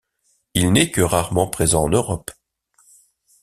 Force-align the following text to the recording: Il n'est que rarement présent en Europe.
Il 0.55 0.71
n'est 0.71 0.89
que 0.89 1.01
rarement 1.01 1.45
présent 1.45 1.83
en 1.83 1.89
Europe. 1.89 2.31